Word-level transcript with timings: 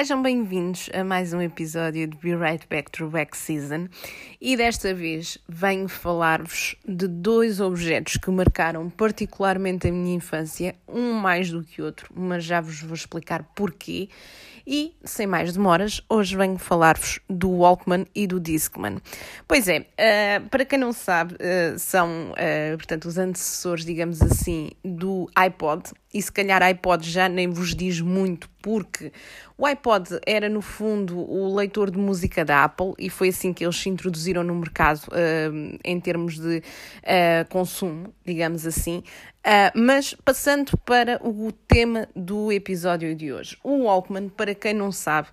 Sejam 0.00 0.22
bem-vindos 0.22 0.88
a 0.94 1.04
mais 1.04 1.34
um 1.34 1.42
episódio 1.42 2.06
de 2.08 2.16
Be 2.16 2.34
Right 2.34 2.66
Back 2.70 2.90
to 2.90 3.10
Back 3.10 3.36
Season 3.36 3.86
e 4.40 4.56
desta 4.56 4.94
vez 4.94 5.36
venho 5.46 5.90
falar-vos 5.90 6.74
de 6.88 7.06
dois 7.06 7.60
objetos 7.60 8.16
que 8.16 8.30
marcaram 8.30 8.88
particularmente 8.88 9.88
a 9.88 9.92
minha 9.92 10.14
infância, 10.14 10.74
um 10.88 11.12
mais 11.12 11.50
do 11.50 11.62
que 11.62 11.82
outro, 11.82 12.10
mas 12.16 12.44
já 12.44 12.62
vos 12.62 12.80
vou 12.80 12.94
explicar 12.94 13.42
porquê. 13.54 14.08
E, 14.66 14.94
sem 15.04 15.26
mais 15.26 15.52
demoras, 15.52 16.00
hoje 16.08 16.36
venho 16.36 16.56
falar-vos 16.56 17.18
do 17.28 17.50
Walkman 17.50 18.06
e 18.14 18.26
do 18.26 18.38
Discman. 18.38 18.98
Pois 19.48 19.66
é, 19.68 19.80
uh, 19.80 20.48
para 20.48 20.64
quem 20.64 20.78
não 20.78 20.92
sabe, 20.92 21.34
uh, 21.34 21.78
são, 21.78 22.32
uh, 22.32 22.76
portanto, 22.76 23.06
os 23.06 23.18
antecessores, 23.18 23.84
digamos 23.84 24.22
assim, 24.22 24.70
do 24.84 25.28
iPod, 25.34 25.90
e 26.12 26.20
se 26.20 26.30
calhar 26.30 26.62
iPod 26.62 27.08
já 27.08 27.28
nem 27.28 27.48
vos 27.48 27.74
diz 27.74 28.00
muito, 28.00 28.48
porque 28.62 29.12
o 29.56 29.66
iPod 29.66 30.20
era 30.26 30.48
no 30.48 30.60
fundo 30.60 31.18
o 31.18 31.54
leitor 31.54 31.90
de 31.90 31.98
música 31.98 32.44
da 32.44 32.64
Apple 32.64 32.94
e 32.98 33.10
foi 33.10 33.28
assim 33.28 33.52
que 33.52 33.64
eles 33.64 33.76
se 33.76 33.88
introduziram 33.88 34.42
no 34.42 34.54
mercado 34.54 35.02
uh, 35.08 35.78
em 35.84 36.00
termos 36.00 36.38
de 36.38 36.58
uh, 36.58 37.48
consumo, 37.48 38.14
digamos 38.24 38.66
assim. 38.66 39.02
Uh, 39.40 39.78
mas 39.78 40.14
passando 40.24 40.76
para 40.78 41.20
o 41.26 41.50
tema 41.52 42.08
do 42.14 42.52
episódio 42.52 43.14
de 43.14 43.32
hoje. 43.32 43.56
O 43.64 43.84
Walkman, 43.84 44.28
para 44.28 44.54
quem 44.54 44.74
não 44.74 44.92
sabe, 44.92 45.28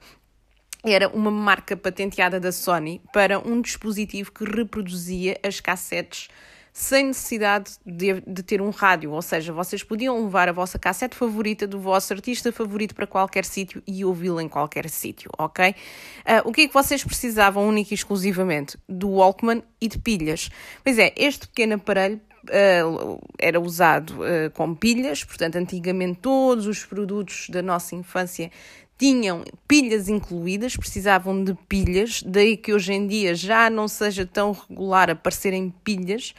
era 0.84 1.10
uma 1.10 1.32
marca 1.32 1.76
patenteada 1.76 2.40
da 2.40 2.52
Sony 2.52 3.02
para 3.12 3.40
um 3.40 3.62
dispositivo 3.62 4.32
que 4.32 4.46
reproduzia 4.46 5.38
as 5.44 5.60
cassetes 5.60 6.30
sem 6.78 7.08
necessidade 7.08 7.72
de, 7.84 8.22
de, 8.22 8.44
ter 8.44 8.62
um 8.62 8.70
rádio, 8.70 9.12
ou 9.12 9.22
seja, 9.24 9.52
vocês 9.52 9.82
podiam 9.82 10.24
levar 10.24 10.48
a 10.48 10.52
vossa 10.52 10.78
cassete 10.78 11.16
favorita 11.16 11.66
do 11.66 11.80
vosso 11.80 12.14
artista 12.14 12.52
favorito 12.52 12.94
para 12.94 13.08
qualquer 13.08 13.46
sítio 13.46 13.82
e 13.88 14.06
ouvi-la 14.06 14.44
em 14.44 14.48
qualquer 14.48 14.88
sítio, 14.88 15.32
ok? 15.40 15.72
Uh, 15.72 16.48
o 16.48 16.54
que 16.54 16.62
é 16.62 16.68
que 16.68 16.74
vocês 16.76 17.04
precisavam 17.04 17.68
única 17.68 17.92
e 17.92 17.96
exclusivamente? 17.96 18.78
Do 18.88 19.10
Walkman 19.10 19.64
e 19.82 19.88
de 19.88 19.98
pilhas. 19.98 20.52
Pois 20.84 21.00
é, 21.00 21.12
este 21.18 21.48
pequeno 21.48 21.74
aparelho 21.74 22.22
Uh, 22.48 23.20
era 23.38 23.60
usado 23.60 24.22
uh, 24.22 24.50
com 24.54 24.74
pilhas, 24.74 25.22
portanto, 25.22 25.58
antigamente 25.58 26.20
todos 26.22 26.66
os 26.66 26.86
produtos 26.86 27.50
da 27.50 27.62
nossa 27.62 27.94
infância 27.94 28.50
tinham 28.98 29.44
pilhas 29.68 30.10
incluídas, 30.10 30.76
precisavam 30.76 31.44
de 31.44 31.54
pilhas, 31.68 32.24
daí 32.26 32.58
que 32.58 32.74
hoje 32.74 32.94
em 32.94 33.08
dia 33.08 33.36
já 33.36 33.70
não 33.70 33.88
seja 33.88 34.26
tão 34.26 34.52
regular 34.52 35.10
aparecerem 35.10 35.74
pilhas. 35.84 36.34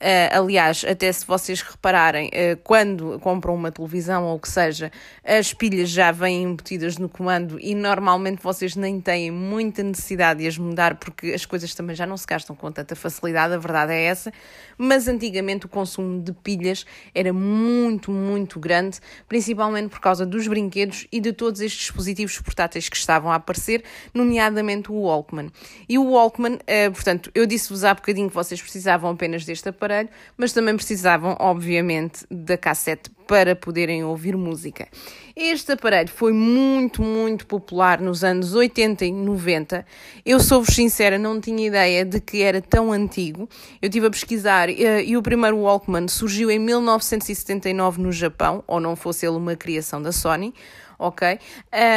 Uh, 0.00 0.38
aliás, 0.38 0.82
até 0.88 1.12
se 1.12 1.26
vocês 1.26 1.60
repararem, 1.60 2.28
uh, 2.28 2.56
quando 2.64 3.18
compram 3.18 3.54
uma 3.54 3.70
televisão 3.70 4.24
ou 4.24 4.36
o 4.36 4.40
que 4.40 4.48
seja, 4.48 4.90
as 5.22 5.52
pilhas 5.52 5.90
já 5.90 6.10
vêm 6.10 6.44
embutidas 6.44 6.96
no 6.96 7.06
comando 7.06 7.60
e 7.60 7.74
normalmente 7.74 8.42
vocês 8.42 8.74
nem 8.76 8.98
têm 8.98 9.30
muita 9.30 9.82
necessidade 9.82 10.40
de 10.40 10.46
as 10.46 10.56
mudar 10.56 10.94
porque 10.94 11.32
as 11.32 11.44
coisas 11.44 11.74
também 11.74 11.94
já 11.94 12.06
não 12.06 12.16
se 12.16 12.26
gastam 12.26 12.56
com 12.56 12.72
tanta 12.72 12.96
facilidade, 12.96 13.52
a 13.52 13.58
verdade 13.58 13.92
é 13.92 14.04
essa. 14.04 14.32
Mas 14.78 15.06
antigamente 15.06 15.66
o 15.66 15.68
consumo 15.68 16.22
de 16.22 16.32
pilhas 16.32 16.86
era 17.14 17.30
muito, 17.30 18.10
muito 18.10 18.58
grande, 18.58 19.00
principalmente 19.28 19.90
por 19.90 20.00
causa 20.00 20.24
dos 20.24 20.48
brinquedos 20.48 21.06
e 21.12 21.20
de 21.20 21.34
todos 21.34 21.60
estes 21.60 21.78
dispositivos 21.78 22.40
portáteis 22.40 22.88
que 22.88 22.96
estavam 22.96 23.30
a 23.30 23.34
aparecer, 23.34 23.84
nomeadamente 24.14 24.90
o 24.90 24.94
Walkman. 24.94 25.50
E 25.86 25.98
o 25.98 26.04
Walkman, 26.12 26.54
uh, 26.54 26.90
portanto, 26.90 27.30
eu 27.34 27.44
disse-vos 27.44 27.84
há 27.84 27.92
bocadinho 27.92 28.30
que 28.30 28.34
vocês 28.34 28.62
precisavam 28.62 29.10
apenas 29.10 29.44
deste 29.44 29.68
aparelho 29.68 29.89
aparelho, 29.90 30.08
mas 30.36 30.52
também 30.52 30.76
precisavam, 30.76 31.36
obviamente, 31.38 32.24
da 32.30 32.56
cassete 32.56 33.10
para 33.30 33.54
poderem 33.54 34.02
ouvir 34.02 34.36
música. 34.36 34.88
Este 35.36 35.70
aparelho 35.70 36.08
foi 36.08 36.32
muito, 36.32 37.00
muito 37.00 37.46
popular 37.46 38.00
nos 38.00 38.24
anos 38.24 38.54
80 38.54 39.04
e 39.04 39.12
90. 39.12 39.86
Eu 40.26 40.40
sou-vos 40.40 40.74
sincera, 40.74 41.16
não 41.16 41.40
tinha 41.40 41.64
ideia 41.64 42.04
de 42.04 42.20
que 42.20 42.42
era 42.42 42.60
tão 42.60 42.90
antigo. 42.90 43.48
Eu 43.80 43.86
estive 43.86 44.08
a 44.08 44.10
pesquisar 44.10 44.68
eh, 44.68 45.04
e 45.04 45.16
o 45.16 45.22
primeiro 45.22 45.58
Walkman 45.58 46.08
surgiu 46.08 46.50
em 46.50 46.58
1979 46.58 48.02
no 48.02 48.10
Japão, 48.10 48.64
ou 48.66 48.80
não 48.80 48.96
fosse 48.96 49.24
ele 49.24 49.36
uma 49.36 49.54
criação 49.54 50.02
da 50.02 50.10
Sony 50.10 50.52
ok? 51.00 51.38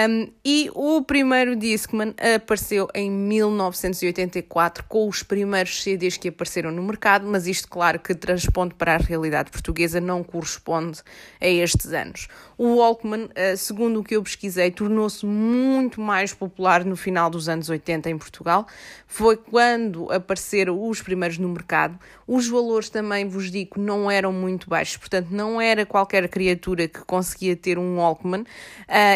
Um, 0.09 0.31
e 0.45 0.71
o 0.73 1.01
primeiro 1.01 1.55
Discman 1.57 2.15
apareceu 2.35 2.87
em 2.95 3.11
1984 3.11 4.85
com 4.87 5.09
os 5.09 5.21
primeiros 5.21 5.83
CDs 5.83 6.15
que 6.15 6.29
apareceram 6.29 6.71
no 6.71 6.81
mercado, 6.81 7.27
mas 7.27 7.45
isto, 7.45 7.67
claro, 7.67 7.99
que 7.99 8.15
transponde 8.15 8.73
para 8.75 8.95
a 8.95 8.97
realidade 8.97 9.51
portuguesa, 9.51 9.99
não 9.99 10.23
corresponde 10.23 11.01
a 11.41 11.47
estes 11.47 11.93
anos. 11.93 12.27
O 12.57 12.75
Walkman, 12.75 13.25
uh, 13.25 13.57
segundo 13.57 13.99
o 13.99 14.03
que 14.03 14.15
eu 14.15 14.23
pesquisei, 14.23 14.71
tornou-se 14.71 15.25
muito 15.25 15.99
mais 15.99 16.33
popular 16.33 16.85
no 16.85 16.95
final 16.95 17.29
dos 17.29 17.49
anos 17.49 17.69
80 17.69 18.09
em 18.09 18.17
Portugal. 18.17 18.67
Foi 19.07 19.35
quando 19.35 20.11
apareceram 20.11 20.87
os 20.87 21.01
primeiros 21.01 21.37
no 21.37 21.49
mercado. 21.49 21.99
Os 22.27 22.47
valores 22.47 22.89
também, 22.89 23.27
vos 23.27 23.51
digo, 23.51 23.79
não 23.79 24.09
eram 24.09 24.31
muito 24.31 24.69
baixos, 24.69 24.97
portanto, 24.97 25.27
não 25.31 25.59
era 25.59 25.85
qualquer 25.85 26.27
criatura 26.29 26.87
que 26.87 26.99
conseguia 27.01 27.55
ter 27.55 27.77
um 27.77 27.97
Walkman. 27.97 28.41
Uh, 28.41 28.45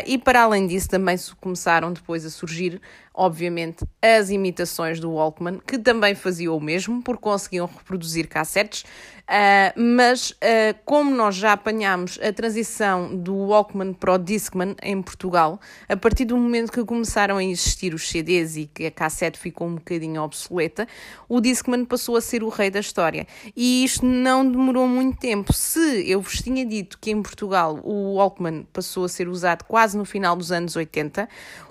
e 0.05 0.17
para 0.17 0.41
além 0.41 0.67
disso, 0.67 0.89
também 0.89 1.17
começaram 1.39 1.93
depois 1.93 2.25
a 2.25 2.29
surgir, 2.29 2.81
obviamente, 3.17 3.83
as 3.99 4.29
imitações 4.29 4.99
do 4.99 5.11
Walkman, 5.11 5.59
que 5.65 5.79
também 5.79 6.13
faziam 6.13 6.55
o 6.55 6.61
mesmo, 6.61 7.01
porque 7.01 7.23
conseguiam 7.23 7.65
reproduzir 7.65 8.27
cassetes. 8.27 8.85
Uh, 9.27 9.75
mas, 9.75 10.31
uh, 10.31 10.77
como 10.85 11.13
nós 11.13 11.35
já 11.35 11.51
apanhámos 11.51 12.17
a 12.21 12.31
transição 12.31 13.13
do 13.13 13.35
Walkman 13.35 13.91
para 13.91 14.13
o 14.13 14.17
Discman 14.17 14.73
em 14.81 15.01
Portugal, 15.01 15.59
a 15.89 15.97
partir 15.97 16.23
do 16.23 16.37
momento 16.37 16.71
que 16.71 16.85
começaram 16.85 17.35
a 17.35 17.43
existir 17.43 17.93
os 17.93 18.07
CDs 18.07 18.55
e 18.55 18.67
que 18.67 18.85
a 18.85 18.91
cassete 18.91 19.37
ficou 19.37 19.67
um 19.67 19.75
bocadinho 19.75 20.21
obsoleta, 20.21 20.87
o 21.27 21.41
Discman 21.41 21.83
passou 21.83 22.15
a 22.15 22.21
ser 22.21 22.41
o 22.41 22.47
rei 22.47 22.69
da 22.69 22.79
história. 22.79 23.27
E 23.53 23.83
isto 23.83 24.05
não 24.05 24.49
demorou 24.49 24.87
muito 24.87 25.19
tempo. 25.19 25.51
Se 25.51 26.09
eu 26.09 26.21
vos 26.21 26.41
tinha 26.41 26.65
dito 26.65 26.97
que 26.97 27.11
em 27.11 27.21
Portugal 27.21 27.81
o 27.83 28.13
Walkman 28.13 28.65
passou 28.71 29.03
a 29.03 29.09
ser 29.09 29.27
usado 29.27 29.65
quase 29.65 29.97
no 29.97 30.05
final 30.05 30.37
dos 30.37 30.53
anos 30.53 30.75
80, 30.77 31.27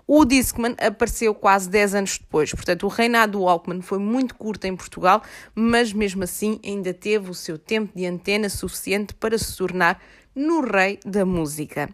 o 0.07 0.25
Discman 0.25 0.77
apareceu 0.79 1.35
quase 1.37 1.69
10 1.69 1.95
anos 1.95 2.19
depois. 2.19 2.53
Portanto, 2.53 2.85
o 2.85 2.89
reinado 2.89 3.33
do 3.33 3.43
Walkman 3.43 3.83
foi 3.83 3.99
muito 3.99 4.35
curto 4.35 4.65
em 4.67 4.77
Portugal, 4.77 5.23
mas 5.55 5.93
mesmo 5.93 6.25
assim 6.25 6.61
ainda 6.65 6.93
teve 6.93 7.31
o 7.31 7.35
seu 7.35 7.59
tempo 7.59 7.93
de 7.95 8.07
antena 8.07 8.49
suficiente 8.49 9.15
para 9.15 9.39
se 9.39 9.57
tornar 9.57 10.01
no 10.35 10.61
rei 10.61 10.99
da 11.05 11.25
música. 11.25 11.89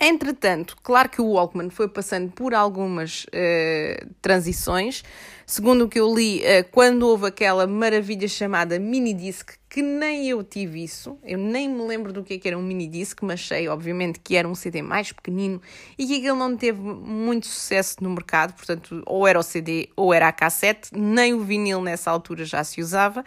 Entretanto, 0.00 0.76
claro 0.80 1.08
que 1.08 1.20
o 1.20 1.32
Walkman 1.32 1.70
foi 1.70 1.88
passando 1.88 2.30
por 2.30 2.54
algumas 2.54 3.24
uh, 3.24 4.06
transições. 4.22 5.02
Segundo 5.44 5.86
o 5.86 5.88
que 5.88 5.98
eu 5.98 6.14
li, 6.14 6.40
uh, 6.40 6.64
quando 6.70 7.02
houve 7.02 7.26
aquela 7.26 7.66
maravilha 7.66 8.28
chamada 8.28 8.78
mini 8.78 9.12
disc, 9.12 9.54
que 9.68 9.82
nem 9.82 10.28
eu 10.28 10.44
tive 10.44 10.84
isso, 10.84 11.18
eu 11.24 11.36
nem 11.36 11.68
me 11.68 11.82
lembro 11.82 12.12
do 12.12 12.22
que, 12.22 12.34
é 12.34 12.38
que 12.38 12.46
era 12.46 12.56
um 12.56 12.62
mini 12.62 12.86
disc, 12.86 13.18
mas 13.22 13.44
sei, 13.44 13.66
obviamente, 13.66 14.20
que 14.20 14.36
era 14.36 14.46
um 14.46 14.54
CD 14.54 14.82
mais 14.82 15.10
pequenino 15.10 15.60
e 15.98 16.06
que 16.06 16.18
aquele 16.18 16.38
não 16.38 16.56
teve 16.56 16.80
muito 16.80 17.48
sucesso 17.48 17.96
no 18.00 18.10
mercado, 18.10 18.54
portanto, 18.54 19.02
ou 19.04 19.26
era 19.26 19.38
o 19.38 19.42
CD 19.42 19.88
ou 19.96 20.14
era 20.14 20.28
a 20.28 20.32
cassete, 20.32 20.90
nem 20.96 21.34
o 21.34 21.40
vinil 21.40 21.80
nessa 21.80 22.08
altura 22.08 22.44
já 22.44 22.62
se 22.62 22.80
usava. 22.80 23.24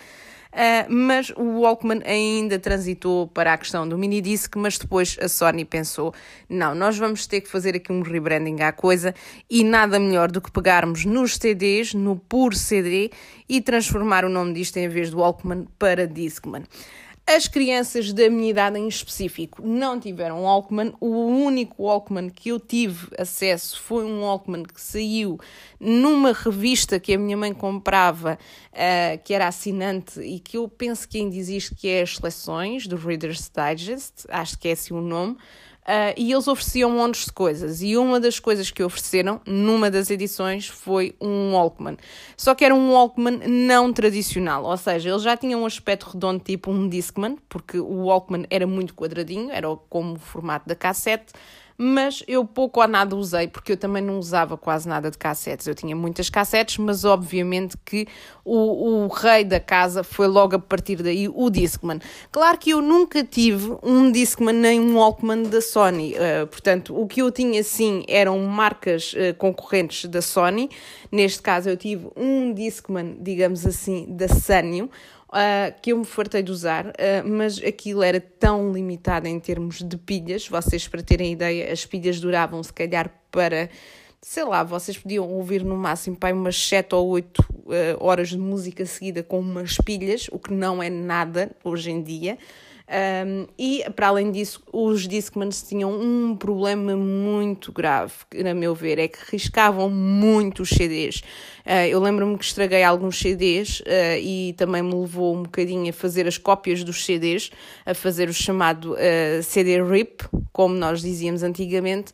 Uh, 0.52 0.92
mas 0.94 1.30
o 1.38 1.62
Walkman 1.62 2.02
ainda 2.06 2.60
transitou 2.60 3.26
para 3.26 3.54
a 3.54 3.58
questão 3.58 3.88
do 3.88 3.98
mini 3.98 4.20
disc, 4.20 4.54
mas 4.58 4.78
depois 4.78 5.18
a 5.22 5.30
Sony 5.30 5.64
pensou: 5.64 6.14
não, 6.50 6.76
nós 6.76 6.98
vamos 6.98 7.26
ter 7.26 7.40
que 7.40 7.50
fazer 7.50 7.76
aqui 7.76 7.92
um 7.92 8.02
rebranding 8.02 8.62
à 8.62 8.74
coisa 8.74 9.16
e 9.50 9.64
nada 9.64 9.98
melhor 9.98 10.30
do 10.30 10.42
que 10.42 10.52
pegarmos 10.52 11.06
nos 11.06 11.38
CDs, 11.38 11.94
no 11.94 12.18
puro 12.18 12.56
CD 12.56 13.12
e 13.48 13.62
transformar 13.62 14.26
o 14.26 14.30
nome 14.30 14.54
disto 14.54 14.76
em 14.78 14.90
vez 14.90 15.10
do 15.10 15.20
Walkman 15.20 15.68
para 15.80 16.06
Discman. 16.06 16.64
As 17.34 17.48
crianças 17.48 18.12
da 18.12 18.30
minha 18.30 18.50
idade 18.50 18.78
em 18.78 18.90
específico 18.90 19.66
não 19.66 19.98
tiveram 19.98 20.44
Walkman. 20.44 20.94
O 21.00 21.28
único 21.28 21.84
Walkman 21.84 22.30
que 22.30 22.50
eu 22.50 22.60
tive 22.60 23.08
acesso 23.18 23.80
foi 23.80 24.04
um 24.04 24.24
Walkman 24.24 24.64
que 24.64 24.82
saiu 24.82 25.40
numa 25.80 26.34
revista 26.34 27.00
que 27.00 27.14
a 27.14 27.18
minha 27.18 27.38
mãe 27.38 27.54
comprava, 27.54 28.38
uh, 28.74 29.24
que 29.24 29.34
era 29.34 29.48
assinante 29.48 30.20
e 30.20 30.42
que 30.42 30.58
eu 30.58 30.68
penso 30.68 31.08
que 31.08 31.20
ainda 31.20 31.38
existe, 31.38 31.74
que 31.74 31.88
é 31.88 32.02
as 32.02 32.18
seleções 32.18 32.86
do 32.86 32.98
Reader's 32.98 33.50
Digest, 33.50 34.26
acho 34.28 34.60
que 34.60 34.68
é 34.68 34.74
assim 34.74 34.94
o 34.94 35.00
nome. 35.00 35.38
Uh, 35.82 36.14
e 36.16 36.32
eles 36.32 36.48
ofereciam 36.48 36.92
montes 36.92 37.26
de 37.26 37.32
coisas. 37.32 37.82
E 37.82 37.98
uma 37.98 38.20
das 38.20 38.40
coisas 38.40 38.70
que 38.70 38.84
ofereceram, 38.84 39.42
numa 39.46 39.90
das 39.90 40.12
edições, 40.12 40.68
foi 40.68 41.16
um 41.20 41.54
Walkman. 41.54 41.98
Só 42.38 42.54
que 42.54 42.64
era 42.64 42.74
um 42.74 42.92
Walkman 42.92 43.40
não 43.48 43.92
tradicional, 43.92 44.64
ou 44.64 44.78
seja, 44.78 45.10
ele 45.10 45.20
já 45.20 45.36
tinha 45.36 45.58
um 45.58 45.66
aspecto 45.66 46.08
redondo, 46.12 46.44
tipo 46.44 46.70
um 46.70 46.88
Discman, 46.88 47.38
porque 47.50 47.80
o 47.80 48.06
Walkman 48.06 48.46
era 48.50 48.68
muito 48.68 48.94
quadradinho, 48.94 49.50
era 49.52 49.68
como 49.90 50.14
o 50.14 50.20
formato 50.20 50.68
da 50.68 50.76
cassete, 50.76 51.34
mas 51.82 52.24
eu 52.28 52.46
pouco 52.46 52.80
ou 52.80 52.88
nada 52.88 53.16
usei, 53.16 53.48
porque 53.48 53.72
eu 53.72 53.78
também 53.78 54.04
não 54.04 54.20
usava 54.20 54.56
quase 54.56 54.88
nada 54.88 55.10
de 55.10 55.18
cassetes. 55.18 55.66
Eu 55.66 55.74
tinha 55.74 55.96
muitas 55.96 56.30
cassetes, 56.30 56.78
mas 56.78 57.04
obviamente 57.04 57.76
que 57.84 58.08
o, 58.46 59.06
o 59.06 59.08
rei 59.08 59.44
da 59.44 59.60
casa 59.60 60.04
foi 60.04 60.28
logo 60.28 60.56
a 60.56 60.60
partir 60.60 60.98
daí 60.98 61.28
o 61.28 61.50
Discman. 61.50 62.00
Claro 62.32 62.60
que 62.60 62.70
eu 62.70 62.82
nunca 62.84 63.24
tive 63.24 63.76
um 63.82 64.12
Discman 64.12 64.54
nem 64.54 64.80
um 64.80 64.96
Walkman 64.96 65.42
da 65.44 65.60
Sony, 65.60 66.14
uh, 66.14 66.46
portanto, 66.46 66.96
o 66.96 67.08
que 67.08 67.24
eu 67.24 67.32
tinha 67.32 67.64
sim 67.64 68.04
eram 68.08 68.38
marcas 68.40 69.14
uh, 69.14 69.34
concorrentes 69.36 70.08
da 70.08 70.22
Sony. 70.22 70.70
Neste 71.12 71.42
caso, 71.42 71.68
eu 71.68 71.76
tive 71.76 72.10
um 72.16 72.54
Discman, 72.54 73.18
digamos 73.20 73.66
assim, 73.66 74.06
da 74.08 74.28
Sanyo 74.28 74.88
uh, 75.32 75.82
que 75.82 75.92
eu 75.92 75.98
me 75.98 76.06
fartei 76.06 76.44
de 76.44 76.52
usar, 76.52 76.88
uh, 76.88 76.92
mas 77.26 77.58
aquilo 77.58 78.04
era 78.04 78.20
tão 78.20 78.72
limitado 78.72 79.28
em 79.28 79.40
termos 79.40 79.82
de 79.82 79.98
pilhas, 79.98 80.48
vocês 80.48 80.88
para 80.88 81.02
terem 81.02 81.34
ideia, 81.34 81.72
as 81.72 81.86
pilhas 81.86 82.20
duravam 82.20 82.62
se 82.62 82.74
calhar 82.74 83.12
para 83.32 83.70
sei 84.24 84.44
lá, 84.44 84.64
vocês 84.64 84.98
podiam 84.98 85.28
ouvir 85.28 85.64
no 85.64 85.76
máximo 85.76 86.16
para 86.16 86.36
umas 86.36 86.56
7 86.56 86.94
ou 86.94 87.10
8 87.10 87.40
uh, 87.40 87.46
ah, 87.72 87.98
horas 88.00 88.30
de 88.30 88.38
música 88.38 88.86
seguida 88.86 89.24
com 89.24 89.40
umas 89.40 89.78
pilhas, 89.78 90.28
o 90.32 90.38
que 90.38 90.54
não 90.54 90.82
é 90.82 90.90
nada 90.90 91.52
hoje 91.64 91.90
em 91.90 92.04
dia. 92.04 92.38
Um, 92.92 93.48
e, 93.58 93.86
para 93.96 94.10
além 94.10 94.32
disso, 94.32 94.62
os 94.74 95.08
Discmans 95.08 95.64
tinham 95.64 95.90
um 95.94 96.36
problema 96.36 96.94
muito 96.94 97.72
grave, 97.72 98.12
a 98.46 98.54
meu 98.54 98.76
ver, 98.76 99.00
é 99.00 99.08
que 99.08 99.18
riscavam 99.32 99.90
muito 99.90 100.64
os 100.64 100.70
CDs. 100.70 101.24
Uh, 101.66 101.88
eu 101.90 102.02
lembro-me 102.02 102.38
que 102.38 102.44
estraguei 102.44 102.84
alguns 102.84 103.18
CDs 103.18 103.80
uh, 103.80 103.84
ah, 103.88 104.18
e 104.20 104.54
também 104.58 104.82
me 104.82 104.94
levou 104.94 105.34
um 105.34 105.44
bocadinho 105.44 105.90
a 105.90 105.94
fazer 105.94 106.28
as 106.28 106.38
cópias 106.38 106.84
dos 106.84 107.06
CDs, 107.06 107.50
a 107.86 107.94
fazer 107.94 108.28
o 108.28 108.34
chamado 108.34 108.94
uh, 108.94 109.42
CD 109.42 109.82
RIP, 109.82 110.24
como 110.52 110.76
nós 110.76 111.02
dizíamos 111.02 111.44
antigamente, 111.44 112.12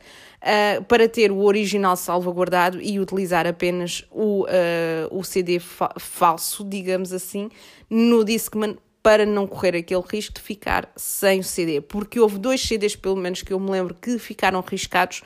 para 0.88 1.10
ter 1.10 1.32
o 1.32 1.40
original 1.40 1.98
salvaguardado 1.98 2.80
e 2.80 3.00
utilizar 3.00 3.48
apenas 3.48 4.06
o, 4.12 4.46
o 5.10 5.24
CD 5.24 5.60
fa 5.60 5.92
falso, 5.98 6.64
digamos 6.64 7.12
assim, 7.12 7.50
no 7.90 8.24
Discman 8.24 8.78
para 9.08 9.26
não 9.26 9.48
correr 9.48 9.74
aquele 9.74 10.04
risco 10.06 10.34
de 10.34 10.42
ficar 10.42 10.92
sem 10.94 11.40
o 11.40 11.44
CD, 11.44 11.80
porque 11.80 12.20
houve 12.20 12.38
dois 12.38 12.62
CDs, 12.62 12.94
pelo 12.94 13.16
menos, 13.16 13.42
que 13.42 13.54
eu 13.54 13.58
me 13.58 13.72
lembro 13.72 13.94
que 13.94 14.20
ficaram 14.20 14.60
riscados 14.60 15.22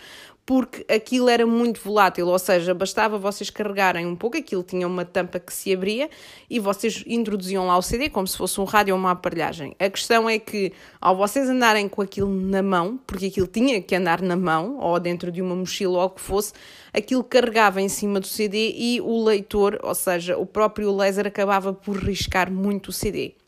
porque 0.45 0.85
aquilo 0.87 1.27
era 1.27 1.47
muito 1.47 1.81
volátil, 1.81 2.27
ou 2.27 2.37
seja, 2.37 2.75
bastava 2.75 3.17
vocês 3.17 3.49
carregarem 3.49 4.05
um 4.05 4.15
pouco, 4.15 4.37
aquilo 4.37 4.61
tinha 4.61 4.85
uma 4.85 5.03
tampa 5.03 5.39
que 5.39 5.51
se 5.51 5.73
abria 5.73 6.11
e 6.47 6.59
vocês 6.59 7.03
introduziam 7.07 7.65
lá 7.65 7.75
o 7.75 7.81
CD 7.81 8.07
como 8.07 8.27
se 8.27 8.37
fosse 8.37 8.61
um 8.61 8.65
rádio 8.65 8.93
ou 8.93 8.99
uma 8.99 9.11
aparelhagem. 9.11 9.75
A 9.79 9.89
questão 9.89 10.29
é 10.29 10.37
que 10.37 10.73
ao 10.99 11.17
vocês 11.17 11.49
andarem 11.49 11.89
com 11.89 12.03
aquilo 12.03 12.29
na 12.29 12.61
mão, 12.61 12.99
porque 13.07 13.25
aquilo 13.25 13.47
tinha 13.47 13.81
que 13.81 13.95
andar 13.95 14.21
na 14.21 14.35
mão 14.35 14.77
ou 14.77 14.99
dentro 14.99 15.31
de 15.31 15.41
uma 15.41 15.55
mochila 15.55 15.97
ou 15.97 16.05
o 16.05 16.09
que 16.11 16.21
fosse, 16.21 16.53
aquilo 16.93 17.23
carregava 17.23 17.81
em 17.81 17.89
cima 17.89 18.19
do 18.19 18.27
CD 18.27 18.75
e 18.77 19.01
o 19.01 19.23
leitor, 19.23 19.79
ou 19.81 19.95
seja, 19.95 20.37
o 20.37 20.45
próprio 20.45 20.95
laser 20.95 21.25
acabava 21.25 21.73
por 21.73 21.97
riscar 21.97 22.51
muito 22.51 22.89
o 22.89 22.93
CD. 22.93 23.40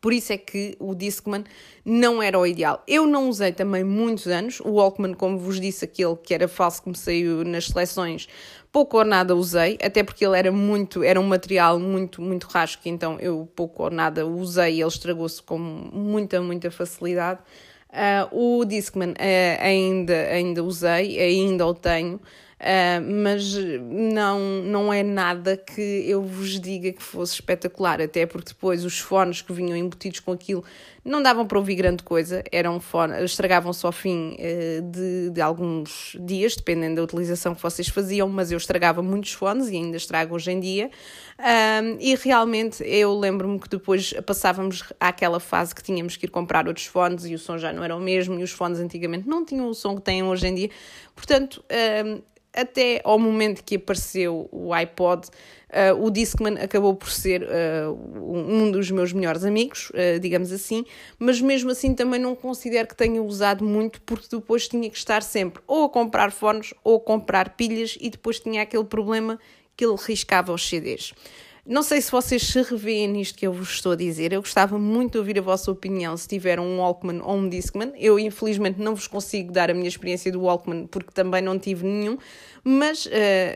Por 0.00 0.12
isso 0.12 0.32
é 0.32 0.38
que 0.38 0.76
o 0.78 0.94
Discman 0.94 1.44
não 1.84 2.22
era 2.22 2.38
o 2.38 2.46
ideal. 2.46 2.82
Eu 2.86 3.06
não 3.06 3.28
usei 3.28 3.52
também 3.52 3.82
muitos 3.82 4.26
anos. 4.26 4.60
O 4.60 4.72
Walkman, 4.72 5.14
como 5.14 5.38
vos 5.38 5.60
disse, 5.60 5.84
aquele 5.84 6.16
que 6.16 6.32
era 6.32 6.46
falso 6.46 6.82
que 6.82 6.88
me 6.88 6.96
saiu 6.96 7.44
nas 7.44 7.66
seleções, 7.66 8.28
pouco 8.70 8.98
ou 8.98 9.04
nada 9.04 9.34
usei, 9.34 9.78
até 9.82 10.02
porque 10.02 10.24
ele 10.24 10.38
era 10.38 10.52
muito, 10.52 11.02
era 11.02 11.20
um 11.20 11.26
material 11.26 11.78
muito, 11.78 12.20
muito 12.20 12.46
rasco, 12.46 12.82
então 12.84 13.18
eu 13.18 13.48
pouco 13.56 13.84
ou 13.84 13.90
nada 13.90 14.26
usei 14.26 14.80
ele 14.80 14.88
estragou-se 14.88 15.42
com 15.42 15.58
muita, 15.58 16.40
muita 16.40 16.70
facilidade. 16.70 17.40
Uh, 17.88 18.60
o 18.60 18.64
Discman 18.66 19.12
uh, 19.12 19.62
ainda, 19.62 20.14
ainda 20.14 20.62
usei, 20.62 21.18
ainda 21.18 21.66
o 21.66 21.74
tenho. 21.74 22.20
Uh, 22.58 23.22
mas 23.22 23.54
não, 23.54 24.40
não 24.64 24.92
é 24.92 25.04
nada 25.04 25.56
que 25.56 25.80
eu 25.80 26.24
vos 26.24 26.58
diga 26.58 26.92
que 26.92 27.02
fosse 27.02 27.34
espetacular, 27.34 28.02
até 28.02 28.26
porque 28.26 28.48
depois 28.48 28.84
os 28.84 28.98
fones 28.98 29.40
que 29.40 29.52
vinham 29.52 29.76
embutidos 29.76 30.18
com 30.18 30.32
aquilo 30.32 30.64
não 31.04 31.22
davam 31.22 31.46
para 31.46 31.56
ouvir 31.56 31.76
grande 31.76 32.02
coisa, 32.02 32.42
eram 32.50 32.80
fones, 32.80 33.22
estragavam-se 33.22 33.86
ao 33.86 33.92
fim 33.92 34.34
uh, 34.34 34.82
de, 34.82 35.30
de 35.30 35.40
alguns 35.40 36.16
dias, 36.20 36.56
dependendo 36.56 36.96
da 36.96 37.02
utilização 37.04 37.54
que 37.54 37.62
vocês 37.62 37.86
faziam, 37.88 38.28
mas 38.28 38.50
eu 38.50 38.58
estragava 38.58 39.00
muitos 39.02 39.32
fones 39.32 39.68
e 39.68 39.76
ainda 39.76 39.96
estrago 39.96 40.34
hoje 40.34 40.50
em 40.50 40.58
dia. 40.58 40.90
Uh, 41.38 41.96
e 42.00 42.16
realmente 42.16 42.82
eu 42.84 43.16
lembro-me 43.16 43.60
que 43.60 43.68
depois 43.68 44.12
passávamos 44.26 44.82
àquela 44.98 45.38
fase 45.38 45.72
que 45.72 45.82
tínhamos 45.82 46.16
que 46.16 46.26
ir 46.26 46.28
comprar 46.28 46.66
outros 46.66 46.86
fones 46.86 47.24
e 47.24 47.34
o 47.34 47.38
som 47.38 47.56
já 47.56 47.72
não 47.72 47.84
era 47.84 47.94
o 47.94 48.00
mesmo, 48.00 48.36
e 48.40 48.42
os 48.42 48.50
fones 48.50 48.80
antigamente 48.80 49.28
não 49.28 49.44
tinham 49.44 49.68
o 49.68 49.74
som 49.74 49.94
que 49.94 50.02
têm 50.02 50.24
hoje 50.24 50.48
em 50.48 50.54
dia. 50.56 50.70
Portanto, 51.14 51.64
até 52.54 53.00
ao 53.04 53.18
momento 53.18 53.62
que 53.62 53.76
apareceu 53.76 54.48
o 54.50 54.72
iPod, 54.72 55.26
uh, 55.26 56.04
o 56.04 56.10
Discman 56.10 56.58
acabou 56.60 56.94
por 56.94 57.10
ser 57.10 57.42
uh, 57.42 57.92
um 58.20 58.70
dos 58.70 58.90
meus 58.90 59.12
melhores 59.12 59.44
amigos, 59.44 59.90
uh, 59.90 60.18
digamos 60.20 60.52
assim, 60.52 60.84
mas 61.18 61.40
mesmo 61.40 61.70
assim 61.70 61.94
também 61.94 62.20
não 62.20 62.34
considero 62.34 62.88
que 62.88 62.96
tenha 62.96 63.22
usado 63.22 63.64
muito, 63.64 64.00
porque 64.02 64.28
depois 64.30 64.68
tinha 64.68 64.88
que 64.90 64.96
estar 64.96 65.22
sempre 65.22 65.62
ou 65.66 65.84
a 65.84 65.88
comprar 65.88 66.32
fones 66.32 66.74
ou 66.82 66.96
a 66.96 67.00
comprar 67.00 67.50
pilhas 67.50 67.96
e 68.00 68.10
depois 68.10 68.40
tinha 68.40 68.62
aquele 68.62 68.84
problema 68.84 69.38
que 69.76 69.84
ele 69.84 69.96
riscava 69.96 70.52
os 70.52 70.68
CDs. 70.68 71.12
Não 71.70 71.82
sei 71.82 72.00
se 72.00 72.10
vocês 72.10 72.42
se 72.44 72.62
revêem 72.62 73.06
nisto 73.08 73.36
que 73.36 73.46
eu 73.46 73.52
vos 73.52 73.68
estou 73.68 73.92
a 73.92 73.94
dizer. 73.94 74.32
Eu 74.32 74.40
gostava 74.40 74.78
muito 74.78 75.12
de 75.12 75.18
ouvir 75.18 75.38
a 75.38 75.42
vossa 75.42 75.70
opinião 75.70 76.16
se 76.16 76.26
tiveram 76.26 76.64
um 76.64 76.78
Walkman 76.78 77.20
ou 77.20 77.36
um 77.36 77.46
Discman. 77.46 77.92
Eu, 77.98 78.18
infelizmente, 78.18 78.80
não 78.80 78.94
vos 78.94 79.06
consigo 79.06 79.52
dar 79.52 79.70
a 79.70 79.74
minha 79.74 79.86
experiência 79.86 80.32
do 80.32 80.40
Walkman 80.40 80.86
porque 80.86 81.10
também 81.12 81.42
não 81.42 81.58
tive 81.58 81.86
nenhum, 81.86 82.16
mas 82.64 83.04
uh, 83.04 83.10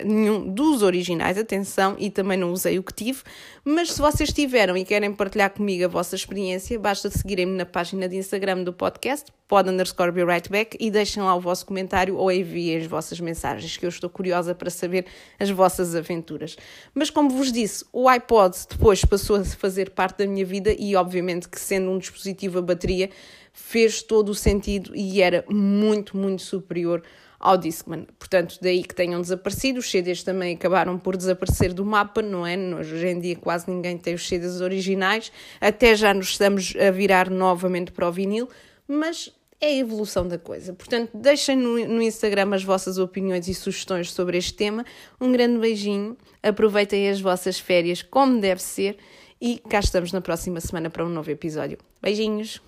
nenhum 0.04 0.46
dos 0.46 0.82
originais, 0.82 1.38
atenção, 1.38 1.96
e 1.98 2.10
também 2.10 2.36
não 2.36 2.52
usei 2.52 2.78
o 2.78 2.82
que 2.82 2.92
tive. 2.92 3.22
Mas 3.64 3.92
se 3.92 4.00
vocês 4.00 4.30
tiveram 4.30 4.76
e 4.76 4.84
querem 4.84 5.12
partilhar 5.14 5.50
comigo 5.50 5.84
a 5.84 5.88
vossa 5.88 6.14
experiência, 6.14 6.78
basta 6.78 7.08
seguirem-me 7.08 7.56
na 7.56 7.64
página 7.64 8.08
de 8.08 8.16
Instagram 8.16 8.62
do 8.62 8.72
podcast, 8.72 9.32
pod 9.48 9.70
underscore 9.70 10.12
be 10.12 10.24
right 10.24 10.50
back, 10.50 10.76
e 10.78 10.90
deixem 10.90 11.22
lá 11.22 11.34
o 11.34 11.40
vosso 11.40 11.64
comentário 11.64 12.16
ou 12.16 12.30
enviem 12.30 12.78
as 12.78 12.86
vossas 12.86 13.20
mensagens, 13.20 13.76
que 13.76 13.86
eu 13.86 13.90
estou 13.90 14.10
curiosa 14.10 14.54
para 14.54 14.68
saber 14.68 15.06
as 15.38 15.48
vossas 15.50 15.94
aventuras. 15.94 16.56
Mas 16.94 17.08
como 17.08 17.30
vos 17.30 17.50
disse, 17.50 17.84
o 18.02 18.08
iPod 18.08 18.56
depois 18.68 19.04
passou 19.04 19.36
a 19.36 19.44
fazer 19.44 19.90
parte 19.90 20.18
da 20.18 20.26
minha 20.26 20.44
vida 20.44 20.74
e, 20.76 20.96
obviamente, 20.96 21.48
que 21.48 21.60
sendo 21.60 21.90
um 21.90 21.98
dispositivo 21.98 22.58
a 22.58 22.62
bateria, 22.62 23.10
fez 23.52 24.02
todo 24.02 24.30
o 24.30 24.34
sentido 24.34 24.92
e 24.94 25.22
era 25.22 25.44
muito, 25.48 26.16
muito 26.16 26.42
superior 26.42 27.02
ao 27.38 27.56
Discman. 27.56 28.06
Portanto, 28.18 28.58
daí 28.60 28.82
que 28.82 28.94
tenham 28.94 29.20
desaparecido. 29.20 29.78
Os 29.78 29.90
CDs 29.90 30.22
também 30.22 30.54
acabaram 30.54 30.98
por 30.98 31.16
desaparecer 31.16 31.72
do 31.72 31.84
mapa, 31.84 32.22
não 32.22 32.46
é? 32.46 32.56
Hoje 32.56 33.06
em 33.06 33.20
dia 33.20 33.36
quase 33.36 33.70
ninguém 33.70 33.96
tem 33.96 34.14
os 34.14 34.26
CDs 34.26 34.60
originais, 34.60 35.30
até 35.60 35.94
já 35.94 36.12
nos 36.12 36.30
estamos 36.30 36.74
a 36.76 36.90
virar 36.90 37.30
novamente 37.30 37.92
para 37.92 38.08
o 38.08 38.12
vinil, 38.12 38.48
mas 38.86 39.32
é 39.62 39.66
a 39.66 39.76
evolução 39.76 40.26
da 40.26 40.36
coisa. 40.36 40.72
Portanto, 40.72 41.10
deixem 41.14 41.56
no, 41.56 41.78
no 41.86 42.02
Instagram 42.02 42.52
as 42.52 42.64
vossas 42.64 42.98
opiniões 42.98 43.46
e 43.46 43.54
sugestões 43.54 44.10
sobre 44.10 44.36
este 44.36 44.54
tema. 44.54 44.84
Um 45.20 45.30
grande 45.30 45.58
beijinho, 45.60 46.16
aproveitem 46.42 47.08
as 47.08 47.20
vossas 47.20 47.60
férias 47.60 48.02
como 48.02 48.40
deve 48.40 48.60
ser 48.60 48.98
e 49.40 49.58
cá 49.70 49.78
estamos 49.78 50.12
na 50.12 50.20
próxima 50.20 50.60
semana 50.60 50.90
para 50.90 51.06
um 51.06 51.08
novo 51.08 51.30
episódio. 51.30 51.78
Beijinhos! 52.02 52.60